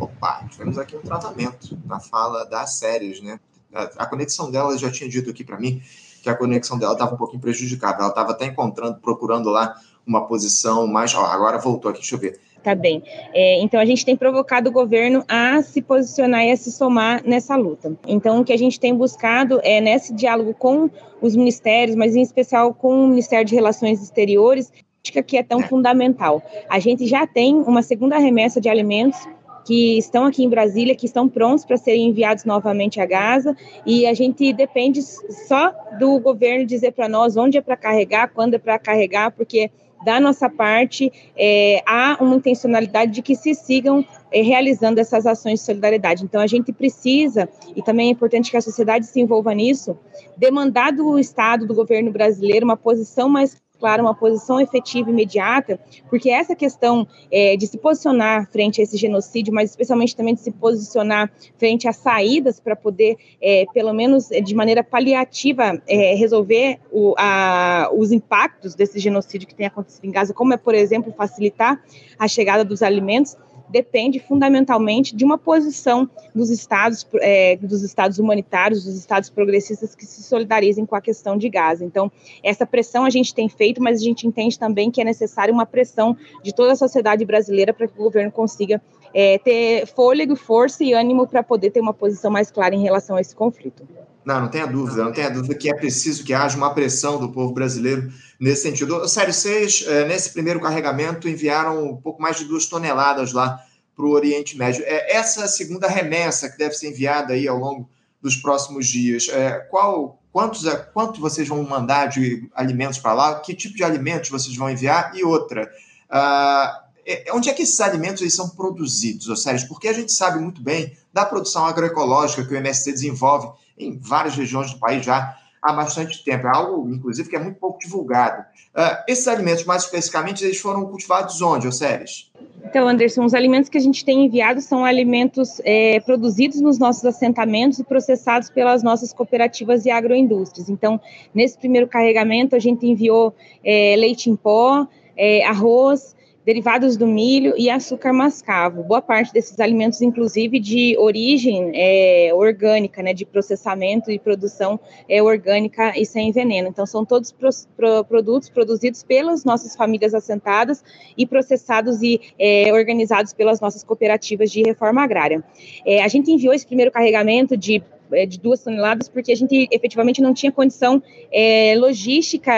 Opa, 0.00 0.48
tivemos 0.50 0.78
aqui 0.78 0.96
um 0.96 1.02
tratamento 1.02 1.78
na 1.84 2.00
fala 2.00 2.44
das 2.44 2.78
séries, 2.78 3.20
né? 3.20 3.38
A, 3.72 3.82
a 4.04 4.06
conexão 4.06 4.50
delas 4.50 4.80
já 4.80 4.90
tinha 4.90 5.08
dito 5.08 5.30
aqui 5.30 5.44
para 5.44 5.60
mim 5.60 5.82
que 6.22 6.30
a 6.30 6.34
conexão 6.34 6.78
dela 6.78 6.92
estava 6.92 7.14
um 7.14 7.18
pouquinho 7.18 7.40
prejudicada. 7.40 7.98
Ela 7.98 8.08
estava 8.08 8.30
até 8.30 8.46
encontrando, 8.46 8.98
procurando 9.00 9.50
lá 9.50 9.74
uma 10.06 10.26
posição 10.26 10.86
mais. 10.86 11.14
Ó, 11.14 11.24
agora 11.24 11.58
voltou 11.58 11.90
aqui, 11.90 12.00
deixa 12.00 12.14
eu 12.14 12.18
ver. 12.18 12.40
Tá 12.62 12.76
bem. 12.76 13.02
É, 13.34 13.60
então, 13.60 13.80
a 13.80 13.84
gente 13.84 14.04
tem 14.04 14.16
provocado 14.16 14.70
o 14.70 14.72
governo 14.72 15.24
a 15.26 15.60
se 15.62 15.82
posicionar 15.82 16.44
e 16.44 16.52
a 16.52 16.56
se 16.56 16.70
somar 16.70 17.20
nessa 17.26 17.56
luta. 17.56 17.96
Então, 18.06 18.40
o 18.40 18.44
que 18.44 18.52
a 18.52 18.56
gente 18.56 18.78
tem 18.78 18.94
buscado 18.94 19.60
é, 19.64 19.80
nesse 19.80 20.14
diálogo 20.14 20.54
com 20.54 20.88
os 21.20 21.34
ministérios, 21.34 21.96
mas 21.96 22.14
em 22.14 22.22
especial 22.22 22.72
com 22.72 23.04
o 23.04 23.08
Ministério 23.08 23.44
de 23.44 23.54
Relações 23.54 24.00
Exteriores, 24.00 24.72
que 25.02 25.36
é 25.36 25.42
tão 25.42 25.60
é. 25.60 25.64
fundamental. 25.64 26.40
A 26.68 26.78
gente 26.78 27.06
já 27.06 27.26
tem 27.26 27.56
uma 27.56 27.82
segunda 27.82 28.16
remessa 28.18 28.60
de 28.60 28.68
alimentos 28.68 29.18
que 29.64 29.98
estão 29.98 30.26
aqui 30.26 30.44
em 30.44 30.48
Brasília, 30.48 30.94
que 30.94 31.06
estão 31.06 31.28
prontos 31.28 31.64
para 31.64 31.76
serem 31.76 32.08
enviados 32.08 32.44
novamente 32.44 33.00
a 33.00 33.06
Gaza, 33.06 33.56
e 33.86 34.06
a 34.06 34.14
gente 34.14 34.52
depende 34.52 35.02
só 35.02 35.72
do 35.98 36.18
governo 36.20 36.66
dizer 36.66 36.92
para 36.92 37.08
nós 37.08 37.36
onde 37.36 37.58
é 37.58 37.60
para 37.60 37.76
carregar, 37.76 38.28
quando 38.28 38.54
é 38.54 38.58
para 38.58 38.78
carregar, 38.78 39.30
porque 39.30 39.70
da 40.04 40.18
nossa 40.18 40.48
parte 40.50 41.12
é, 41.36 41.82
há 41.86 42.16
uma 42.20 42.34
intencionalidade 42.36 43.12
de 43.12 43.22
que 43.22 43.36
se 43.36 43.54
sigam 43.54 44.04
é, 44.32 44.42
realizando 44.42 44.98
essas 44.98 45.26
ações 45.26 45.60
de 45.60 45.66
solidariedade. 45.66 46.24
Então, 46.24 46.40
a 46.40 46.46
gente 46.46 46.72
precisa, 46.72 47.48
e 47.74 47.82
também 47.82 48.08
é 48.08 48.10
importante 48.10 48.50
que 48.50 48.56
a 48.56 48.60
sociedade 48.60 49.06
se 49.06 49.20
envolva 49.20 49.54
nisso, 49.54 49.96
demandar 50.36 50.92
do 50.92 51.18
Estado, 51.18 51.66
do 51.66 51.74
governo 51.74 52.10
brasileiro, 52.10 52.64
uma 52.64 52.76
posição 52.76 53.28
mais 53.28 53.56
clara, 53.82 54.00
uma 54.00 54.14
posição 54.14 54.60
efetiva 54.60 55.10
e 55.10 55.12
imediata, 55.12 55.80
porque 56.08 56.30
essa 56.30 56.54
questão 56.54 57.04
é, 57.32 57.56
de 57.56 57.66
se 57.66 57.76
posicionar 57.76 58.48
frente 58.48 58.80
a 58.80 58.84
esse 58.84 58.96
genocídio, 58.96 59.52
mas 59.52 59.70
especialmente 59.70 60.14
também 60.14 60.34
de 60.34 60.40
se 60.40 60.52
posicionar 60.52 61.28
frente 61.58 61.88
a 61.88 61.92
saídas 61.92 62.60
para 62.60 62.76
poder, 62.76 63.16
é, 63.40 63.64
pelo 63.74 63.92
menos 63.92 64.30
é, 64.30 64.40
de 64.40 64.54
maneira 64.54 64.84
paliativa, 64.84 65.82
é, 65.88 66.14
resolver 66.14 66.78
o, 66.92 67.12
a, 67.18 67.90
os 67.92 68.12
impactos 68.12 68.76
desse 68.76 69.00
genocídio 69.00 69.48
que 69.48 69.54
tem 69.54 69.66
acontecido 69.66 70.04
em 70.04 70.12
Gaza, 70.12 70.32
como 70.32 70.54
é, 70.54 70.56
por 70.56 70.76
exemplo, 70.76 71.12
facilitar 71.12 71.82
a 72.16 72.28
chegada 72.28 72.64
dos 72.64 72.84
alimentos, 72.84 73.36
depende 73.72 74.20
fundamentalmente 74.20 75.16
de 75.16 75.24
uma 75.24 75.38
posição 75.38 76.08
dos 76.34 76.50
estados, 76.50 77.06
é, 77.14 77.56
dos 77.56 77.82
estados 77.82 78.18
humanitários, 78.18 78.84
dos 78.84 78.94
estados 78.96 79.30
progressistas 79.30 79.94
que 79.94 80.04
se 80.04 80.22
solidarizem 80.22 80.84
com 80.84 80.94
a 80.94 81.00
questão 81.00 81.36
de 81.36 81.48
Gaza. 81.48 81.84
Então, 81.84 82.12
essa 82.42 82.66
pressão 82.66 83.04
a 83.04 83.10
gente 83.10 83.34
tem 83.34 83.48
feito, 83.48 83.82
mas 83.82 84.00
a 84.00 84.04
gente 84.04 84.26
entende 84.26 84.58
também 84.58 84.90
que 84.90 85.00
é 85.00 85.04
necessária 85.04 85.52
uma 85.52 85.66
pressão 85.66 86.16
de 86.42 86.54
toda 86.54 86.72
a 86.72 86.76
sociedade 86.76 87.24
brasileira 87.24 87.72
para 87.72 87.88
que 87.88 87.98
o 87.98 88.02
governo 88.04 88.30
consiga 88.30 88.80
é, 89.14 89.38
ter 89.38 89.86
fôlego, 89.86 90.36
força 90.36 90.84
e 90.84 90.92
ânimo 90.92 91.26
para 91.26 91.42
poder 91.42 91.70
ter 91.70 91.80
uma 91.80 91.94
posição 91.94 92.30
mais 92.30 92.50
clara 92.50 92.74
em 92.74 92.82
relação 92.82 93.16
a 93.16 93.20
esse 93.20 93.34
conflito. 93.34 93.86
Não, 94.24 94.40
não 94.40 94.48
tenha 94.48 94.66
dúvida, 94.66 95.04
não 95.04 95.12
tenha 95.12 95.30
dúvida 95.30 95.54
que 95.54 95.68
é 95.68 95.74
preciso 95.74 96.24
que 96.24 96.32
haja 96.32 96.56
uma 96.56 96.72
pressão 96.74 97.18
do 97.18 97.30
povo 97.30 97.52
brasileiro 97.52 98.12
nesse 98.38 98.62
sentido. 98.62 99.08
Sério, 99.08 99.32
vocês, 99.32 99.84
eh, 99.86 100.04
nesse 100.04 100.32
primeiro 100.32 100.60
carregamento, 100.60 101.28
enviaram 101.28 101.90
um 101.90 101.96
pouco 101.96 102.22
mais 102.22 102.36
de 102.36 102.44
duas 102.44 102.66
toneladas 102.66 103.32
lá 103.32 103.60
para 103.94 104.04
o 104.04 104.10
Oriente 104.10 104.56
Médio. 104.56 104.84
É, 104.86 105.16
essa 105.16 105.46
segunda 105.46 105.88
remessa 105.88 106.48
que 106.48 106.58
deve 106.58 106.74
ser 106.74 106.88
enviada 106.88 107.34
aí 107.34 107.46
ao 107.46 107.58
longo 107.58 107.88
dos 108.20 108.36
próximos 108.36 108.86
dias, 108.86 109.28
é, 109.28 109.58
qual, 109.70 110.20
quantos, 110.32 110.64
quanto 110.94 111.20
vocês 111.20 111.48
vão 111.48 111.62
mandar 111.64 112.06
de 112.06 112.48
alimentos 112.54 112.98
para 112.98 113.12
lá? 113.12 113.40
Que 113.40 113.54
tipo 113.54 113.76
de 113.76 113.84
alimentos 113.84 114.30
vocês 114.30 114.56
vão 114.56 114.70
enviar? 114.70 115.12
E 115.14 115.24
outra, 115.24 115.70
uh, 116.10 117.34
onde 117.34 117.50
é 117.50 117.52
que 117.52 117.62
esses 117.62 117.80
alimentos 117.80 118.22
eles 118.22 118.34
são 118.34 118.48
produzidos, 118.50 119.42
Sérgio? 119.42 119.66
Porque 119.68 119.88
a 119.88 119.92
gente 119.92 120.12
sabe 120.12 120.38
muito 120.38 120.62
bem 120.62 120.96
da 121.12 121.24
produção 121.24 121.66
agroecológica 121.66 122.44
que 122.44 122.54
o 122.54 122.56
MST 122.56 122.92
desenvolve 122.92 123.48
em 123.78 123.98
várias 123.98 124.34
regiões 124.34 124.72
do 124.72 124.78
país 124.78 125.04
já 125.04 125.36
há 125.62 125.72
bastante 125.72 126.24
tempo. 126.24 126.46
É 126.46 126.50
algo, 126.50 126.92
inclusive, 126.92 127.28
que 127.28 127.36
é 127.36 127.38
muito 127.38 127.58
pouco 127.58 127.78
divulgado. 127.78 128.42
Uh, 128.74 129.04
esses 129.06 129.28
alimentos, 129.28 129.64
mais 129.64 129.84
especificamente, 129.84 130.44
eles 130.44 130.58
foram 130.58 130.84
cultivados 130.86 131.40
onde, 131.40 131.68
Osséries? 131.68 132.30
Então, 132.64 132.88
Anderson, 132.88 133.24
os 133.24 133.34
alimentos 133.34 133.68
que 133.68 133.78
a 133.78 133.80
gente 133.80 134.04
tem 134.04 134.24
enviado 134.24 134.60
são 134.60 134.84
alimentos 134.84 135.60
é, 135.64 136.00
produzidos 136.00 136.60
nos 136.60 136.78
nossos 136.78 137.04
assentamentos 137.04 137.78
e 137.78 137.84
processados 137.84 138.48
pelas 138.48 138.82
nossas 138.82 139.12
cooperativas 139.12 139.84
e 139.84 139.90
agroindústrias. 139.90 140.68
Então, 140.68 141.00
nesse 141.34 141.58
primeiro 141.58 141.86
carregamento, 141.86 142.56
a 142.56 142.58
gente 142.58 142.86
enviou 142.86 143.34
é, 143.64 143.94
leite 143.96 144.30
em 144.30 144.36
pó, 144.36 144.86
é, 145.16 145.44
arroz, 145.44 146.16
derivados 146.44 146.96
do 146.96 147.06
milho 147.06 147.54
e 147.56 147.70
açúcar 147.70 148.12
mascavo. 148.12 148.82
Boa 148.82 149.00
parte 149.00 149.32
desses 149.32 149.58
alimentos, 149.60 150.02
inclusive, 150.02 150.58
de 150.58 150.96
origem 150.98 151.72
é, 151.74 152.30
orgânica, 152.34 153.02
né, 153.02 153.14
de 153.14 153.24
processamento 153.24 154.10
e 154.10 154.18
produção 154.18 154.78
é, 155.08 155.22
orgânica 155.22 155.98
e 155.98 156.04
sem 156.04 156.32
veneno. 156.32 156.68
Então, 156.68 156.84
são 156.84 157.04
todos 157.04 157.32
pro, 157.32 157.48
pro, 157.76 158.04
produtos 158.04 158.48
produzidos 158.48 159.02
pelas 159.02 159.44
nossas 159.44 159.76
famílias 159.76 160.14
assentadas 160.14 160.82
e 161.16 161.26
processados 161.26 162.02
e 162.02 162.20
é, 162.38 162.72
organizados 162.72 163.32
pelas 163.32 163.60
nossas 163.60 163.84
cooperativas 163.84 164.50
de 164.50 164.62
reforma 164.62 165.02
agrária. 165.02 165.42
É, 165.86 166.02
a 166.02 166.08
gente 166.08 166.30
enviou 166.30 166.52
esse 166.52 166.66
primeiro 166.66 166.90
carregamento 166.90 167.56
de 167.56 167.82
é, 168.14 168.26
de 168.26 168.38
duas 168.38 168.62
toneladas, 168.62 169.08
porque 169.08 169.32
a 169.32 169.36
gente 169.36 169.68
efetivamente 169.70 170.20
não 170.20 170.34
tinha 170.34 170.52
condição 170.52 171.02
é, 171.32 171.74
logística 171.76 172.52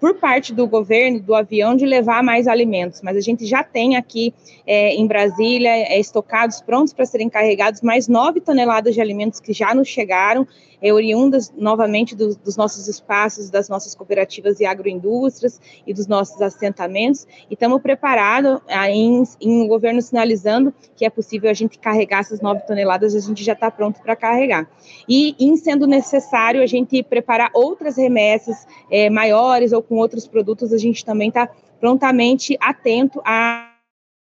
por 0.00 0.14
parte 0.16 0.52
do 0.52 0.66
governo, 0.66 1.20
do 1.20 1.34
avião, 1.34 1.76
de 1.76 1.86
levar 1.86 2.22
mais 2.22 2.46
alimentos. 2.46 3.00
Mas 3.02 3.16
a 3.16 3.20
gente 3.20 3.46
já 3.46 3.62
tem 3.62 3.96
aqui 3.96 4.34
é, 4.66 4.94
em 4.94 5.06
Brasília 5.06 5.70
é, 5.70 5.98
estocados, 5.98 6.60
prontos 6.60 6.92
para 6.92 7.06
serem 7.06 7.28
carregados, 7.28 7.80
mais 7.80 8.08
nove 8.08 8.40
toneladas 8.40 8.94
de 8.94 9.00
alimentos 9.00 9.40
que 9.40 9.52
já 9.52 9.74
nos 9.74 9.88
chegaram, 9.88 10.46
é, 10.84 10.92
oriundas 10.92 11.50
novamente 11.56 12.14
do, 12.14 12.36
dos 12.36 12.58
nossos 12.58 12.86
espaços, 12.88 13.48
das 13.48 13.70
nossas 13.70 13.94
cooperativas 13.94 14.60
e 14.60 14.66
agroindústrias 14.66 15.58
e 15.86 15.94
dos 15.94 16.06
nossos 16.06 16.42
assentamentos. 16.42 17.26
E 17.50 17.54
estamos 17.54 17.80
preparados, 17.80 18.60
em, 18.90 19.22
em 19.40 19.62
o 19.62 19.66
governo 19.66 20.02
sinalizando 20.02 20.74
que 20.94 21.06
é 21.06 21.10
possível 21.10 21.50
a 21.50 21.54
gente 21.54 21.78
carregar 21.78 22.20
essas 22.20 22.42
nove 22.42 22.60
toneladas, 22.66 23.14
a 23.14 23.20
gente 23.20 23.42
já 23.42 23.54
está 23.54 23.70
pronto 23.70 24.02
para 24.02 24.14
carregar. 24.14 24.68
E, 25.08 25.34
em 25.40 25.56
sendo 25.56 25.86
necessário, 25.86 26.62
a 26.62 26.66
gente 26.66 27.02
preparar 27.02 27.50
outras 27.54 27.96
remessas 27.96 28.66
é, 28.90 29.08
maiores 29.08 29.72
ou 29.72 29.82
com 29.82 29.96
outros 29.96 30.26
produtos, 30.26 30.70
a 30.70 30.78
gente 30.78 31.02
também 31.02 31.28
está 31.28 31.48
prontamente 31.80 32.58
atento 32.60 33.22
a 33.24 33.70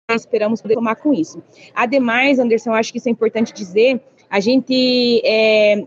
esperamos 0.10 0.62
poder 0.62 0.76
tomar 0.76 0.96
com 0.96 1.14
isso. 1.14 1.44
Ademais, 1.76 2.40
Anderson, 2.40 2.74
acho 2.74 2.94
que 2.94 2.98
isso 2.98 3.10
é 3.10 3.12
importante 3.12 3.54
dizer, 3.54 4.02
a 4.30 4.40
gente 4.40 5.22
é, 5.26 5.86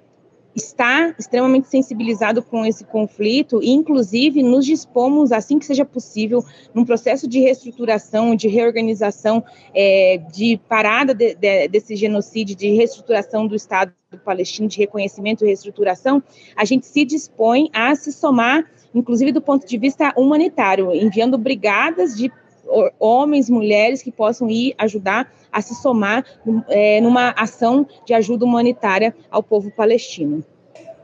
está 0.54 1.14
extremamente 1.18 1.68
sensibilizado 1.68 2.42
com 2.42 2.64
esse 2.64 2.84
conflito 2.84 3.62
e, 3.62 3.70
inclusive, 3.70 4.42
nos 4.42 4.66
dispomos, 4.66 5.32
assim 5.32 5.58
que 5.58 5.66
seja 5.66 5.84
possível, 5.84 6.44
num 6.74 6.84
processo 6.84 7.28
de 7.28 7.40
reestruturação, 7.40 8.34
de 8.34 8.48
reorganização, 8.48 9.44
é, 9.74 10.20
de 10.32 10.60
parada 10.68 11.14
de, 11.14 11.34
de, 11.34 11.68
desse 11.68 11.94
genocídio, 11.96 12.56
de 12.56 12.72
reestruturação 12.74 13.46
do 13.46 13.54
Estado 13.54 13.92
palestino, 14.24 14.68
de 14.68 14.78
reconhecimento 14.78 15.44
e 15.44 15.46
reestruturação, 15.46 16.22
a 16.56 16.64
gente 16.64 16.86
se 16.86 17.04
dispõe 17.04 17.70
a 17.72 17.94
se 17.94 18.12
somar, 18.12 18.68
inclusive 18.94 19.30
do 19.30 19.40
ponto 19.40 19.66
de 19.66 19.78
vista 19.78 20.12
humanitário, 20.16 20.92
enviando 20.92 21.38
brigadas 21.38 22.16
de 22.16 22.30
homens, 22.98 23.50
mulheres 23.50 24.02
que 24.02 24.10
possam 24.10 24.48
ir 24.48 24.74
ajudar 24.78 25.32
a 25.50 25.60
se 25.60 25.74
somar 25.74 26.24
é, 26.68 27.00
numa 27.00 27.30
ação 27.30 27.86
de 28.06 28.14
ajuda 28.14 28.44
humanitária 28.44 29.14
ao 29.30 29.42
povo 29.42 29.70
palestino. 29.70 30.44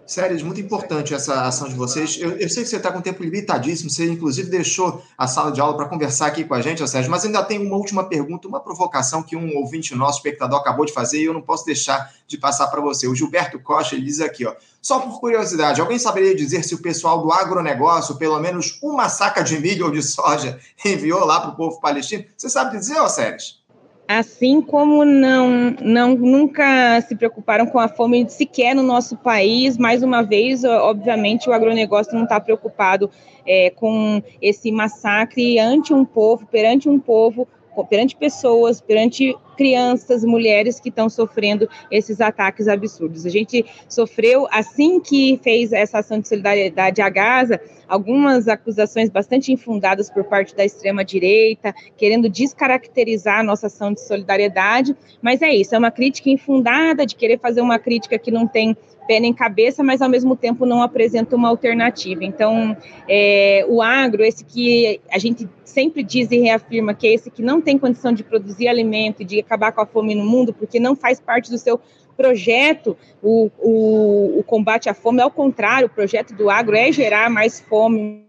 Sério, 0.06 0.44
muito 0.44 0.60
importante 0.60 1.12
essa 1.12 1.42
ação 1.42 1.68
de 1.68 1.74
vocês. 1.74 2.16
Eu, 2.20 2.38
eu 2.38 2.48
sei 2.48 2.62
que 2.62 2.68
você 2.68 2.76
está 2.76 2.92
com 2.92 3.00
tempo 3.00 3.24
limitadíssimo, 3.24 3.90
você 3.90 4.08
inclusive 4.08 4.48
deixou 4.48 5.02
a 5.18 5.26
sala 5.26 5.50
de 5.50 5.60
aula 5.60 5.76
para 5.76 5.88
conversar 5.88 6.28
aqui 6.28 6.44
com 6.44 6.54
a 6.54 6.60
gente, 6.60 6.86
Sérgio, 6.88 7.10
mas 7.10 7.24
ainda 7.24 7.42
tem 7.42 7.58
uma 7.58 7.76
última 7.76 8.04
pergunta, 8.04 8.46
uma 8.46 8.60
provocação 8.60 9.20
que 9.20 9.34
um 9.34 9.56
ouvinte 9.56 9.96
nosso, 9.96 10.18
espectador, 10.18 10.60
acabou 10.60 10.86
de 10.86 10.92
fazer 10.92 11.20
e 11.20 11.24
eu 11.24 11.34
não 11.34 11.42
posso 11.42 11.66
deixar 11.66 12.12
de 12.24 12.38
passar 12.38 12.68
para 12.68 12.80
você. 12.80 13.08
O 13.08 13.16
Gilberto 13.16 13.58
Costa 13.58 13.96
ele 13.96 14.04
diz 14.04 14.20
aqui, 14.20 14.46
ó, 14.46 14.54
só 14.80 15.00
por 15.00 15.18
curiosidade, 15.18 15.80
alguém 15.80 15.98
saberia 15.98 16.36
dizer 16.36 16.62
se 16.62 16.76
o 16.76 16.78
pessoal 16.78 17.20
do 17.20 17.32
agronegócio, 17.32 18.14
pelo 18.14 18.38
menos 18.38 18.78
uma 18.80 19.08
saca 19.08 19.42
de 19.42 19.58
milho 19.58 19.86
ou 19.86 19.90
de 19.90 20.02
soja, 20.02 20.60
enviou 20.86 21.24
lá 21.24 21.40
para 21.40 21.50
o 21.50 21.56
povo 21.56 21.80
palestino? 21.80 22.24
Você 22.36 22.48
sabe 22.48 22.78
dizer, 22.78 22.96
Sérgio? 23.08 23.65
Assim 24.08 24.60
como 24.60 25.04
não, 25.04 25.74
não 25.82 26.14
nunca 26.14 27.00
se 27.02 27.14
preocuparam 27.16 27.66
com 27.66 27.78
a 27.78 27.88
fome 27.88 28.28
sequer 28.28 28.74
no 28.74 28.82
nosso 28.82 29.16
país, 29.16 29.76
mais 29.76 30.02
uma 30.02 30.22
vez, 30.22 30.64
obviamente, 30.64 31.48
o 31.48 31.52
agronegócio 31.52 32.14
não 32.14 32.24
está 32.24 32.40
preocupado 32.40 33.10
é, 33.46 33.70
com 33.70 34.22
esse 34.40 34.70
massacre 34.70 35.58
ante 35.58 35.92
um 35.92 36.04
povo, 36.04 36.46
perante 36.46 36.88
um 36.88 36.98
povo 36.98 37.48
perante 37.84 38.16
pessoas, 38.16 38.80
perante 38.80 39.36
crianças, 39.56 40.24
mulheres 40.24 40.78
que 40.78 40.88
estão 40.88 41.08
sofrendo 41.08 41.68
esses 41.90 42.20
ataques 42.20 42.68
absurdos. 42.68 43.26
A 43.26 43.30
gente 43.30 43.64
sofreu, 43.88 44.46
assim 44.50 45.00
que 45.00 45.40
fez 45.42 45.72
essa 45.72 45.98
ação 45.98 46.20
de 46.20 46.28
solidariedade 46.28 47.02
a 47.02 47.08
Gaza, 47.08 47.60
algumas 47.88 48.48
acusações 48.48 49.08
bastante 49.08 49.52
infundadas 49.52 50.10
por 50.10 50.24
parte 50.24 50.54
da 50.54 50.64
extrema-direita, 50.64 51.74
querendo 51.96 52.28
descaracterizar 52.28 53.40
a 53.40 53.42
nossa 53.42 53.68
ação 53.68 53.92
de 53.92 54.00
solidariedade, 54.00 54.94
mas 55.22 55.42
é 55.42 55.54
isso, 55.54 55.74
é 55.74 55.78
uma 55.78 55.90
crítica 55.90 56.30
infundada 56.30 57.06
de 57.06 57.14
querer 57.14 57.38
fazer 57.38 57.60
uma 57.60 57.78
crítica 57.78 58.18
que 58.18 58.30
não 58.30 58.46
tem 58.46 58.76
pé 59.06 59.20
nem 59.20 59.32
cabeça, 59.32 59.82
mas 59.82 60.02
ao 60.02 60.08
mesmo 60.08 60.36
tempo 60.36 60.66
não 60.66 60.82
apresenta 60.82 61.36
uma 61.36 61.48
alternativa. 61.48 62.24
Então, 62.24 62.76
é, 63.08 63.64
o 63.68 63.80
agro, 63.80 64.24
esse 64.24 64.44
que 64.44 65.00
a 65.10 65.18
gente 65.18 65.48
sempre 65.64 66.02
diz 66.02 66.30
e 66.30 66.38
reafirma 66.38 66.94
que 66.94 67.06
é 67.06 67.14
esse 67.14 67.30
que 67.30 67.42
não 67.42 67.60
tem 67.60 67.78
condição 67.78 68.12
de 68.12 68.24
produzir 68.24 68.68
alimento 68.68 69.22
e 69.22 69.24
de 69.24 69.38
acabar 69.46 69.72
com 69.72 69.80
a 69.80 69.86
fome 69.86 70.14
no 70.14 70.24
mundo, 70.24 70.52
porque 70.52 70.78
não 70.78 70.94
faz 70.94 71.20
parte 71.20 71.50
do 71.50 71.58
seu 71.58 71.80
projeto, 72.16 72.96
o, 73.22 73.50
o, 73.58 74.38
o 74.40 74.44
combate 74.44 74.88
à 74.88 74.94
fome, 74.94 75.20
ao 75.20 75.30
contrário, 75.30 75.86
o 75.86 75.90
projeto 75.90 76.34
do 76.34 76.50
agro 76.50 76.76
é 76.76 76.90
gerar 76.90 77.30
mais 77.30 77.60
fome, 77.60 78.26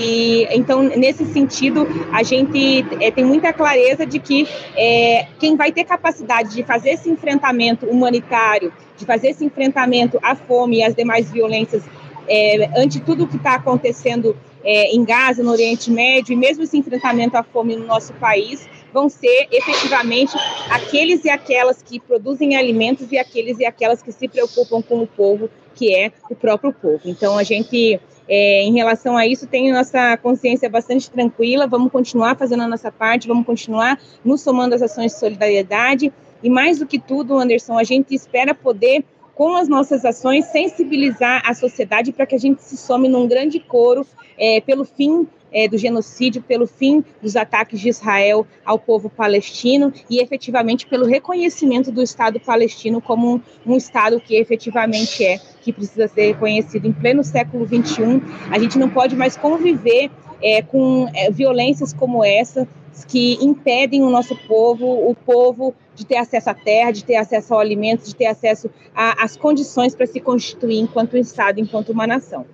e, 0.00 0.46
então, 0.56 0.82
nesse 0.82 1.26
sentido, 1.26 1.86
a 2.12 2.22
gente 2.22 2.84
é, 3.00 3.10
tem 3.10 3.24
muita 3.24 3.52
clareza 3.52 4.06
de 4.06 4.18
que 4.18 4.48
é, 4.74 5.26
quem 5.38 5.56
vai 5.56 5.72
ter 5.72 5.84
capacidade 5.84 6.54
de 6.54 6.62
fazer 6.62 6.90
esse 6.90 7.10
enfrentamento 7.10 7.86
humanitário, 7.86 8.72
de 8.96 9.04
fazer 9.04 9.28
esse 9.28 9.44
enfrentamento 9.44 10.18
à 10.22 10.34
fome 10.34 10.78
e 10.78 10.82
às 10.82 10.94
demais 10.94 11.30
violências, 11.30 11.84
é, 12.26 12.70
ante 12.80 13.00
tudo 13.00 13.24
o 13.24 13.26
que 13.26 13.36
está 13.36 13.56
acontecendo 13.56 14.36
é, 14.64 14.94
em 14.94 15.04
Gaza, 15.04 15.42
no 15.42 15.50
Oriente 15.50 15.90
Médio, 15.90 16.32
e 16.32 16.36
mesmo 16.36 16.62
esse 16.64 16.78
enfrentamento 16.78 17.36
à 17.36 17.42
fome 17.42 17.76
no 17.76 17.86
nosso 17.86 18.14
país, 18.14 18.66
vão 18.92 19.08
ser 19.08 19.48
efetivamente 19.50 20.36
aqueles 20.70 21.24
e 21.24 21.30
aquelas 21.30 21.82
que 21.82 22.00
produzem 22.00 22.56
alimentos 22.56 23.10
e 23.12 23.18
aqueles 23.18 23.58
e 23.58 23.64
aquelas 23.64 24.02
que 24.02 24.12
se 24.12 24.28
preocupam 24.28 24.82
com 24.82 25.02
o 25.02 25.06
povo, 25.06 25.48
que 25.74 25.94
é 25.94 26.12
o 26.28 26.34
próprio 26.34 26.72
povo. 26.72 27.00
Então, 27.04 27.38
a 27.38 27.42
gente 27.42 28.00
é, 28.28 28.62
em 28.62 28.72
relação 28.72 29.16
a 29.16 29.26
isso, 29.26 29.46
tenho 29.48 29.74
nossa 29.74 30.16
consciência 30.16 30.70
bastante 30.70 31.10
tranquila, 31.10 31.66
vamos 31.66 31.90
continuar 31.90 32.36
fazendo 32.36 32.62
a 32.62 32.68
nossa 32.68 32.92
parte, 32.92 33.26
vamos 33.26 33.44
continuar 33.44 34.00
nos 34.24 34.40
somando 34.40 34.72
as 34.72 34.82
ações 34.82 35.12
de 35.12 35.18
solidariedade, 35.18 36.12
e 36.40 36.48
mais 36.48 36.78
do 36.78 36.86
que 36.86 36.98
tudo, 36.98 37.36
Anderson, 37.36 37.76
a 37.76 37.82
gente 37.82 38.14
espera 38.14 38.54
poder, 38.54 39.04
com 39.34 39.56
as 39.56 39.68
nossas 39.68 40.04
ações, 40.04 40.44
sensibilizar 40.46 41.42
a 41.44 41.54
sociedade 41.54 42.12
para 42.12 42.24
que 42.24 42.34
a 42.34 42.38
gente 42.38 42.62
se 42.62 42.76
some 42.76 43.08
num 43.08 43.26
grande 43.26 43.58
coro 43.58 44.06
é, 44.38 44.60
pelo 44.60 44.84
fim 44.84 45.26
é, 45.52 45.68
do 45.68 45.78
genocídio, 45.78 46.42
pelo 46.42 46.66
fim 46.66 47.04
dos 47.22 47.36
ataques 47.36 47.80
de 47.80 47.88
Israel 47.88 48.46
ao 48.64 48.78
povo 48.78 49.08
palestino 49.08 49.92
e 50.08 50.20
efetivamente 50.20 50.86
pelo 50.86 51.06
reconhecimento 51.06 51.90
do 51.90 52.02
Estado 52.02 52.40
palestino 52.40 53.00
como 53.00 53.34
um, 53.34 53.40
um 53.66 53.76
Estado 53.76 54.20
que 54.20 54.36
efetivamente 54.36 55.24
é, 55.24 55.38
que 55.62 55.72
precisa 55.72 56.08
ser 56.08 56.28
reconhecido 56.28 56.86
em 56.86 56.92
pleno 56.92 57.22
século 57.22 57.66
XXI. 57.66 58.22
A 58.50 58.58
gente 58.58 58.78
não 58.78 58.88
pode 58.88 59.16
mais 59.16 59.36
conviver 59.36 60.10
é, 60.42 60.62
com 60.62 61.08
é, 61.14 61.30
violências 61.30 61.92
como 61.92 62.24
essa 62.24 62.66
que 63.06 63.38
impedem 63.40 64.02
o 64.02 64.10
nosso 64.10 64.36
povo, 64.46 64.86
o 64.86 65.14
povo 65.14 65.74
de 65.94 66.04
ter 66.04 66.16
acesso 66.16 66.50
à 66.50 66.54
terra, 66.54 66.90
de 66.90 67.04
ter 67.04 67.16
acesso 67.16 67.54
ao 67.54 67.60
alimento, 67.60 68.04
de 68.04 68.14
ter 68.14 68.26
acesso 68.26 68.70
às 68.94 69.36
condições 69.36 69.94
para 69.94 70.06
se 70.06 70.20
constituir 70.20 70.78
enquanto 70.78 71.16
Estado, 71.16 71.60
enquanto 71.60 71.90
uma 71.90 72.06
nação. 72.06 72.44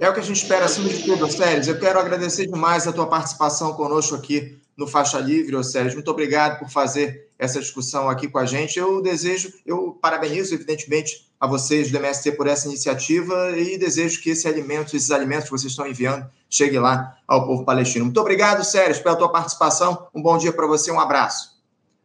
É 0.00 0.08
o 0.08 0.12
que 0.12 0.20
a 0.20 0.22
gente 0.22 0.42
espera 0.42 0.64
acima 0.64 0.88
de 0.88 1.02
tudo, 1.02 1.30
Sérgio. 1.30 1.72
Eu 1.72 1.78
quero 1.78 1.98
agradecer 1.98 2.46
demais 2.46 2.86
a 2.86 2.92
tua 2.92 3.06
participação 3.06 3.72
conosco 3.74 4.14
aqui 4.14 4.58
no 4.76 4.86
Faixa 4.86 5.18
Livre, 5.18 5.62
Sérgio. 5.62 5.94
Muito 5.94 6.10
obrigado 6.10 6.58
por 6.58 6.68
fazer 6.68 7.28
essa 7.38 7.60
discussão 7.60 8.08
aqui 8.08 8.28
com 8.28 8.38
a 8.38 8.44
gente. 8.44 8.78
Eu 8.78 9.00
desejo, 9.00 9.52
eu 9.64 9.96
parabenizo, 10.00 10.54
evidentemente, 10.54 11.28
a 11.38 11.46
vocês 11.46 11.90
do 11.90 11.96
MST 11.96 12.32
por 12.32 12.46
essa 12.46 12.66
iniciativa 12.66 13.56
e 13.56 13.78
desejo 13.78 14.20
que 14.20 14.30
esse 14.30 14.48
alimento, 14.48 14.96
esses 14.96 15.10
alimentos 15.10 15.44
que 15.44 15.50
vocês 15.50 15.72
estão 15.72 15.86
enviando 15.86 16.28
chegue 16.48 16.78
lá 16.78 17.16
ao 17.26 17.46
povo 17.46 17.64
palestino. 17.64 18.04
Muito 18.04 18.20
obrigado, 18.20 18.64
Sérgio, 18.64 19.02
pela 19.02 19.16
tua 19.16 19.30
participação. 19.30 20.08
Um 20.14 20.22
bom 20.22 20.38
dia 20.38 20.52
para 20.52 20.66
você, 20.66 20.90
um 20.90 21.00
abraço. 21.00 21.54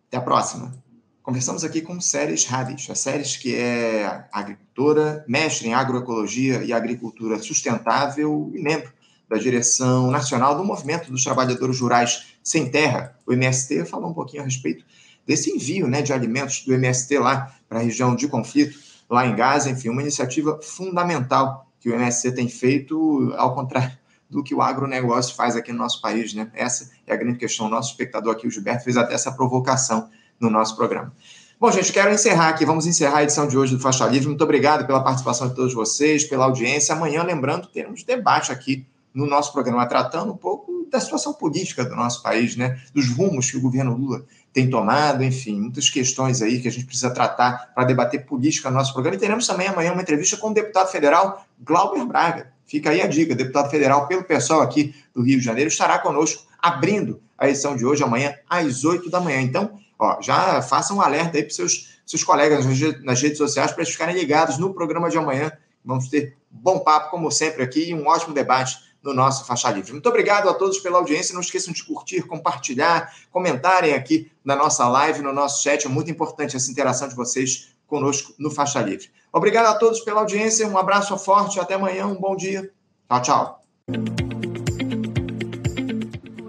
Até 0.07 0.17
a 0.17 0.21
próxima. 0.21 0.88
Conversamos 1.29 1.63
aqui 1.63 1.81
com 1.81 2.01
Séries 2.01 2.43
Radish, 2.45 2.89
a 2.89 2.95
Séries 2.95 3.37
que 3.37 3.55
é 3.55 4.25
agricultora, 4.31 5.23
mestre 5.27 5.67
em 5.67 5.75
agroecologia 5.75 6.63
e 6.63 6.73
agricultura 6.73 7.37
sustentável 7.37 8.51
e 8.51 8.59
membro 8.59 8.91
da 9.29 9.37
direção 9.37 10.09
nacional 10.09 10.57
do 10.57 10.63
Movimento 10.63 11.11
dos 11.11 11.23
Trabalhadores 11.23 11.79
Rurais 11.79 12.33
Sem 12.43 12.71
Terra, 12.71 13.15
o 13.27 13.31
MST, 13.31 13.85
falou 13.85 14.09
um 14.09 14.13
pouquinho 14.15 14.41
a 14.41 14.45
respeito 14.45 14.83
desse 15.23 15.51
envio 15.51 15.87
né, 15.87 16.01
de 16.01 16.11
alimentos 16.11 16.65
do 16.65 16.73
MST 16.73 17.19
lá 17.19 17.55
para 17.69 17.77
a 17.77 17.83
região 17.83 18.15
de 18.15 18.27
conflito, 18.27 18.79
lá 19.07 19.27
em 19.27 19.35
Gaza, 19.35 19.69
enfim, 19.69 19.89
uma 19.89 20.01
iniciativa 20.01 20.59
fundamental 20.63 21.71
que 21.79 21.91
o 21.91 21.93
MST 21.93 22.31
tem 22.31 22.49
feito, 22.49 23.31
ao 23.37 23.53
contrário 23.53 23.95
do 24.27 24.43
que 24.43 24.55
o 24.55 24.63
agronegócio 24.63 25.35
faz 25.35 25.55
aqui 25.55 25.71
no 25.71 25.77
nosso 25.77 26.01
país, 26.01 26.33
né? 26.33 26.49
Essa 26.55 26.89
é 27.05 27.13
a 27.13 27.15
grande 27.15 27.37
questão. 27.37 27.67
O 27.67 27.69
nosso 27.69 27.91
espectador 27.91 28.33
aqui, 28.33 28.47
o 28.47 28.51
Gilberto, 28.51 28.83
fez 28.83 28.97
até 28.97 29.13
essa 29.13 29.31
provocação 29.31 30.09
no 30.39 30.49
nosso 30.49 30.75
programa. 30.75 31.13
Bom, 31.59 31.69
gente, 31.71 31.91
quero 31.91 32.09
encerrar 32.13 32.49
aqui. 32.49 32.65
Vamos 32.65 32.85
encerrar 32.87 33.17
a 33.17 33.23
edição 33.23 33.45
de 33.45 33.57
hoje 33.57 33.75
do 33.75 33.81
Faixa 33.81 34.07
Livre. 34.07 34.27
Muito 34.27 34.43
obrigado 34.43 34.87
pela 34.87 35.03
participação 35.03 35.49
de 35.49 35.55
todos 35.55 35.73
vocês, 35.73 36.23
pela 36.23 36.45
audiência. 36.45 36.95
Amanhã, 36.95 37.21
lembrando, 37.21 37.67
teremos 37.67 38.03
debate 38.03 38.51
aqui 38.51 38.85
no 39.13 39.25
nosso 39.25 39.51
programa, 39.51 39.85
tratando 39.85 40.31
um 40.31 40.37
pouco 40.37 40.87
da 40.89 40.99
situação 40.99 41.33
política 41.33 41.83
do 41.83 41.95
nosso 41.95 42.23
país, 42.23 42.55
né? 42.55 42.79
Dos 42.93 43.09
rumos 43.09 43.51
que 43.51 43.57
o 43.57 43.61
governo 43.61 43.95
Lula 43.95 44.23
tem 44.53 44.69
tomado, 44.69 45.23
enfim, 45.23 45.59
muitas 45.59 45.89
questões 45.89 46.41
aí 46.41 46.59
que 46.59 46.67
a 46.67 46.71
gente 46.71 46.85
precisa 46.85 47.11
tratar 47.11 47.71
para 47.75 47.83
debater 47.83 48.25
política 48.25 48.69
no 48.69 48.77
nosso 48.77 48.93
programa. 48.93 49.17
E 49.17 49.19
teremos 49.19 49.45
também 49.45 49.67
amanhã 49.67 49.91
uma 49.91 50.01
entrevista 50.01 50.37
com 50.37 50.49
o 50.49 50.53
deputado 50.53 50.89
federal 50.89 51.45
Glauber 51.59 52.05
Braga. 52.05 52.51
Fica 52.65 52.91
aí 52.91 53.01
a 53.01 53.07
dica, 53.07 53.35
deputado 53.35 53.69
federal 53.69 54.07
pelo 54.07 54.23
pessoal 54.23 54.61
aqui 54.61 54.95
do 55.13 55.21
Rio 55.21 55.39
de 55.39 55.45
Janeiro, 55.45 55.69
estará 55.69 55.99
conosco 55.99 56.43
abrindo 56.61 57.21
a 57.37 57.47
edição 57.47 57.75
de 57.75 57.85
hoje, 57.85 58.03
amanhã, 58.03 58.35
às 58.49 58.83
8 58.83 59.09
da 59.09 59.19
manhã. 59.19 59.41
Então, 59.41 59.79
ó, 59.99 60.21
já 60.21 60.61
façam 60.61 60.97
um 60.97 61.01
alerta 61.01 61.37
aí 61.37 61.43
para 61.43 61.53
seus, 61.53 61.99
seus 62.05 62.23
colegas 62.23 62.65
nas 63.03 63.21
redes 63.21 63.37
sociais 63.37 63.71
para 63.71 63.81
eles 63.81 63.91
ficarem 63.91 64.15
ligados 64.15 64.57
no 64.57 64.73
programa 64.73 65.09
de 65.09 65.17
amanhã. 65.17 65.51
Vamos 65.83 66.07
ter 66.07 66.37
bom 66.49 66.79
papo, 66.79 67.11
como 67.11 67.29
sempre, 67.29 67.61
aqui 67.61 67.89
e 67.89 67.93
um 67.93 68.07
ótimo 68.07 68.33
debate 68.33 68.77
no 69.03 69.13
nosso 69.13 69.45
Faixa 69.45 69.69
Livre. 69.71 69.91
Muito 69.91 70.09
obrigado 70.09 70.49
a 70.49 70.53
todos 70.53 70.79
pela 70.79 70.97
audiência. 70.97 71.33
Não 71.33 71.41
esqueçam 71.41 71.73
de 71.73 71.83
curtir, 71.83 72.21
compartilhar, 72.23 73.13
comentarem 73.31 73.93
aqui 73.93 74.31
na 74.43 74.55
nossa 74.55 74.87
live, 74.87 75.21
no 75.21 75.33
nosso 75.33 75.63
chat. 75.63 75.85
É 75.85 75.89
muito 75.89 76.11
importante 76.11 76.55
essa 76.55 76.69
interação 76.69 77.07
de 77.07 77.15
vocês 77.15 77.69
conosco 77.87 78.33
no 78.37 78.51
Faixa 78.51 78.81
Livre. 78.81 79.09
Obrigado 79.31 79.67
a 79.67 79.75
todos 79.75 79.99
pela 80.01 80.21
audiência. 80.21 80.67
Um 80.67 80.77
abraço 80.77 81.17
forte. 81.17 81.59
Até 81.59 81.75
amanhã. 81.75 82.07
Um 82.07 82.19
bom 82.19 82.35
dia. 82.35 82.71
Tchau, 83.07 83.21
tchau. 83.21 83.61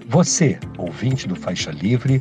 Você, 0.09 0.59
ouvinte 0.77 1.29
do 1.29 1.37
Faixa 1.37 1.71
Livre, 1.71 2.21